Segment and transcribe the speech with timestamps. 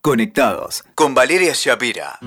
[0.00, 2.20] Conectados con Valeria Shapira.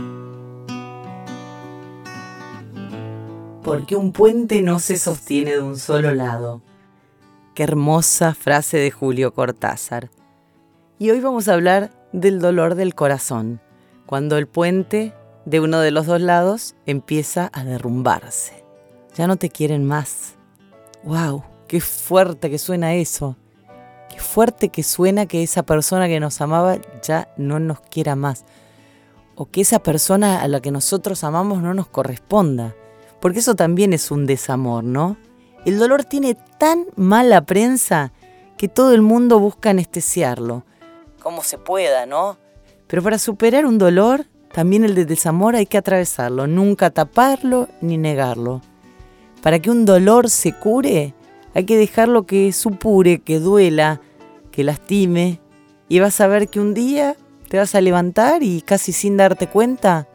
[3.63, 6.61] Porque un puente no se sostiene de un solo lado.
[7.55, 10.11] Qué hermosa frase de Julio Cortázar.
[10.99, 13.61] Y hoy vamos a hablar del dolor del corazón,
[14.05, 15.13] cuando el puente
[15.45, 18.65] de uno de los dos lados empieza a derrumbarse.
[19.15, 20.35] Ya no te quieren más.
[21.03, 21.45] ¡Wow!
[21.69, 23.38] ¡Qué fuerte que suena eso!
[24.32, 28.46] Fuerte que suena que esa persona que nos amaba ya no nos quiera más.
[29.36, 32.74] O que esa persona a la que nosotros amamos no nos corresponda.
[33.20, 35.18] Porque eso también es un desamor, ¿no?
[35.66, 38.14] El dolor tiene tan mala prensa
[38.58, 40.63] que todo el mundo busca anestesiarlo.
[41.22, 42.38] Como se pueda, ¿no?
[42.88, 47.98] Pero para superar un dolor, también el de desamor hay que atravesarlo, nunca taparlo ni
[47.98, 48.62] negarlo.
[49.41, 51.13] Para que un dolor se cure,
[51.54, 54.00] hay que dejarlo que supure, que duela,
[54.52, 55.40] que lastime.
[55.90, 57.16] Y vas a ver que un día
[57.50, 60.08] te vas a levantar y casi sin darte cuenta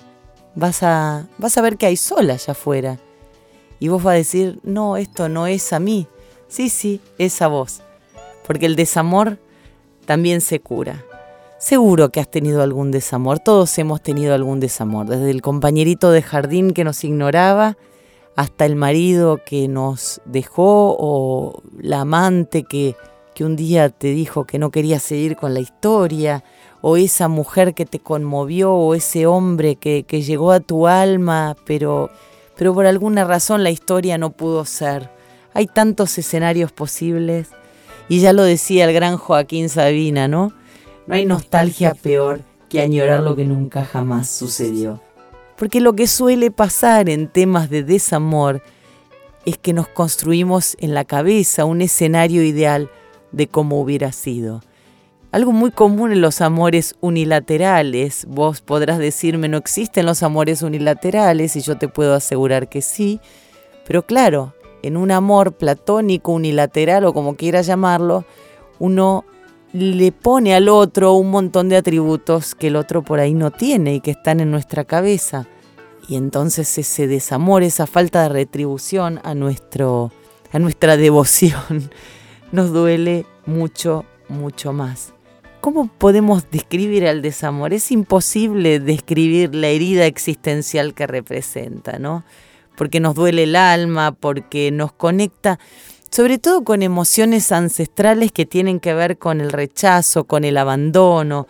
[0.55, 2.99] vas a, vas a ver que hay sol allá afuera.
[3.79, 6.07] Y vos vas a decir, no, esto no es a mí.
[6.49, 7.83] Sí, sí, es a vos.
[8.47, 9.39] Porque el desamor
[10.07, 11.05] también se cura.
[11.59, 16.23] Seguro que has tenido algún desamor, todos hemos tenido algún desamor, desde el compañerito de
[16.23, 17.77] jardín que nos ignoraba,
[18.37, 22.95] hasta el marido que nos dejó o la amante que,
[23.37, 26.43] que un día te dijo que no quería seguir con la historia,
[26.81, 31.55] o esa mujer que te conmovió, o ese hombre que, que llegó a tu alma,
[31.67, 32.09] pero,
[32.57, 35.11] pero por alguna razón la historia no pudo ser.
[35.53, 37.49] Hay tantos escenarios posibles,
[38.09, 40.55] y ya lo decía el gran Joaquín Sabina, ¿no?
[41.07, 45.03] No hay nostalgia peor que añorar lo que nunca jamás sucedió.
[45.59, 48.63] Porque lo que suele pasar en temas de desamor
[49.45, 52.91] es que nos construimos en la cabeza un escenario ideal
[53.37, 54.63] de cómo hubiera sido.
[55.31, 58.25] Algo muy común en los amores unilaterales.
[58.27, 63.21] Vos podrás decirme no existen los amores unilaterales y yo te puedo asegurar que sí.
[63.87, 68.25] Pero claro, en un amor platónico, unilateral o como quieras llamarlo,
[68.79, 69.27] uno
[69.75, 73.97] le pone al otro un montón de atributos que el otro por ahí no tiene
[73.97, 75.47] y que están en nuestra cabeza.
[76.09, 80.13] Y entonces ese desamor, esa falta de retribución a, nuestro,
[80.53, 81.91] a nuestra devoción
[82.53, 85.13] nos duele mucho, mucho más.
[85.61, 87.73] ¿Cómo podemos describir al desamor?
[87.73, 92.25] Es imposible describir la herida existencial que representa, ¿no?
[92.77, 95.59] Porque nos duele el alma, porque nos conecta
[96.11, 101.47] sobre todo con emociones ancestrales que tienen que ver con el rechazo, con el abandono,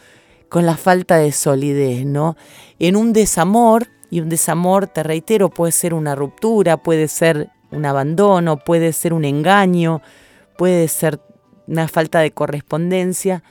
[0.49, 2.37] con la falta de solidez, ¿no?
[2.79, 7.85] En un desamor, y un desamor, te reitero, puede ser una ruptura, puede ser un
[7.85, 10.01] abandono, puede ser un engaño,
[10.57, 11.21] puede ser
[11.67, 13.43] una falta de correspondencia.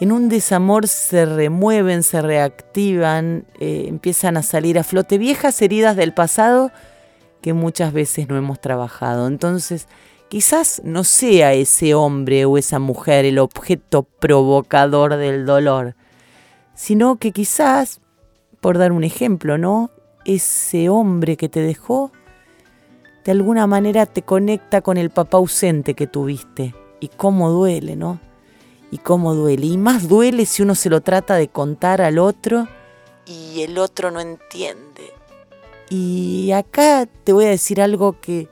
[0.00, 5.96] En un desamor se remueven, se reactivan, eh, empiezan a salir a flote viejas heridas
[5.96, 6.70] del pasado
[7.40, 9.26] que muchas veces no hemos trabajado.
[9.26, 9.88] Entonces,
[10.28, 15.96] Quizás no sea ese hombre o esa mujer el objeto provocador del dolor,
[16.74, 18.02] sino que quizás,
[18.60, 19.90] por dar un ejemplo, ¿no?
[20.26, 22.12] Ese hombre que te dejó,
[23.24, 26.74] de alguna manera te conecta con el papá ausente que tuviste.
[27.00, 28.18] Y cómo duele, ¿no?
[28.90, 29.66] Y cómo duele.
[29.66, 32.68] Y más duele si uno se lo trata de contar al otro
[33.26, 35.12] y el otro no entiende.
[35.90, 38.48] Y acá te voy a decir algo que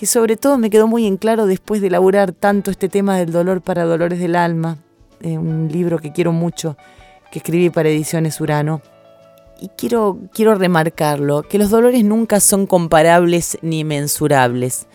[0.00, 3.32] que sobre todo me quedó muy en claro después de elaborar tanto este tema del
[3.32, 4.78] dolor para dolores del alma,
[5.22, 6.78] un libro que quiero mucho,
[7.30, 8.80] que escribí para Ediciones Urano.
[9.60, 14.86] Y quiero, quiero remarcarlo, que los dolores nunca son comparables ni mensurables,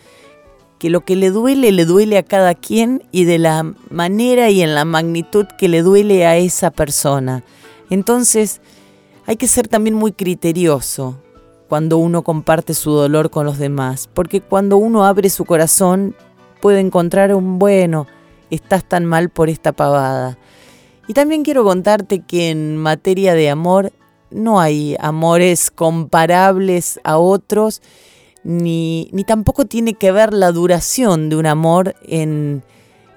[0.80, 4.62] que lo que le duele le duele a cada quien y de la manera y
[4.62, 7.44] en la magnitud que le duele a esa persona.
[7.90, 8.60] Entonces,
[9.26, 11.16] hay que ser también muy criterioso
[11.68, 16.16] cuando uno comparte su dolor con los demás, porque cuando uno abre su corazón
[16.60, 18.06] puede encontrar un bueno,
[18.50, 20.38] estás tan mal por esta pavada.
[21.08, 23.92] Y también quiero contarte que en materia de amor
[24.30, 27.82] no hay amores comparables a otros,
[28.44, 32.62] ni, ni tampoco tiene que ver la duración de un amor en,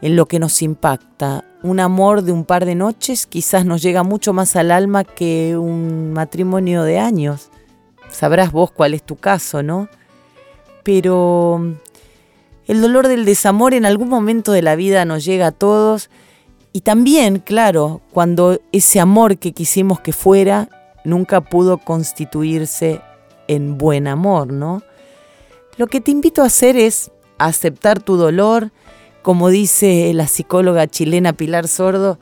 [0.02, 1.46] en lo que nos impacta.
[1.62, 5.58] Un amor de un par de noches quizás nos llega mucho más al alma que
[5.58, 7.52] un matrimonio de años
[8.12, 9.88] sabrás vos cuál es tu caso, ¿no?
[10.84, 11.76] Pero
[12.68, 16.10] el dolor del desamor en algún momento de la vida nos llega a todos
[16.72, 20.70] y también, claro, cuando ese amor que quisimos que fuera
[21.04, 23.02] nunca pudo constituirse
[23.48, 24.84] en buen amor, ¿no?
[25.78, 28.72] Lo que te invito a hacer es aceptar tu dolor,
[29.22, 32.20] como dice la psicóloga chilena Pilar Sordo,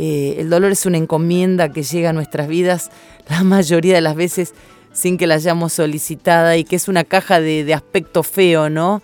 [0.00, 2.92] Eh, el dolor es una encomienda que llega a nuestras vidas
[3.28, 4.54] la mayoría de las veces
[4.92, 9.02] sin que la hayamos solicitada y que es una caja de, aspecto feo, ¿no?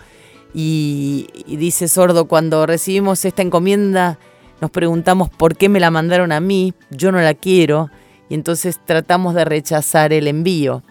[0.54, 4.20] Y, y, dice Sordo, cuando recibimos esta encomienda
[4.60, 7.90] nos preguntamos por qué me la mandaron a mí, yo no la quiero,
[8.28, 10.82] y entonces tratamos de rechazar el envío.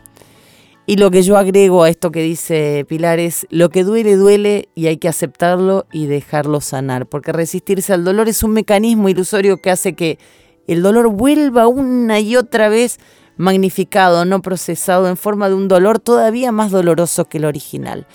[0.86, 4.68] Y lo que yo agrego a esto que dice Pilar es, lo que duele, duele
[4.76, 9.62] y hay que aceptarlo y dejarlo sanar, porque resistirse al dolor es un mecanismo ilusorio
[9.62, 10.20] que hace que
[10.68, 13.00] el dolor vuelva una y otra vez
[13.38, 18.06] magnificado, no procesado, en forma de un dolor todavía más doloroso que el original.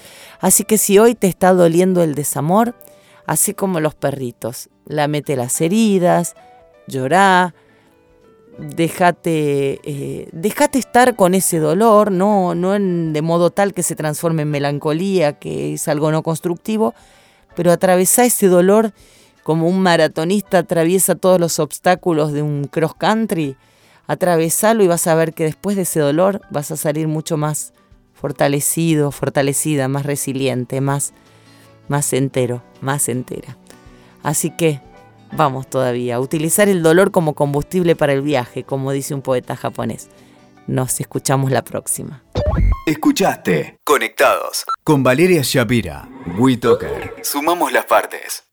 [0.40, 2.74] Así que si hoy te está doliendo el desamor,
[3.26, 6.34] así como los perritos, lamete las heridas,
[6.86, 7.54] llorá,
[8.58, 10.28] déjate, eh,
[10.74, 15.34] estar con ese dolor, no, no en, de modo tal que se transforme en melancolía,
[15.34, 16.94] que es algo no constructivo,
[17.54, 18.92] pero atravesá ese dolor
[19.44, 23.56] como un maratonista atraviesa todos los obstáculos de un cross country,
[24.06, 27.72] atravesalo y vas a ver que después de ese dolor vas a salir mucho más
[28.12, 31.14] fortalecido, fortalecida, más resiliente, más,
[31.86, 33.56] más entero, más entera.
[34.22, 34.80] Así que
[35.32, 40.08] Vamos todavía, utilizar el dolor como combustible para el viaje, como dice un poeta japonés.
[40.66, 42.22] Nos escuchamos la próxima.
[42.86, 46.08] Escuchaste Conectados con Valeria Shapira.
[46.38, 47.16] WeToker.
[47.22, 48.47] Sumamos las partes.